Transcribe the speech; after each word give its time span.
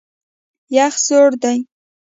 یخ 0.75 0.93
سوړ 1.05 1.29
دی. 1.43 1.57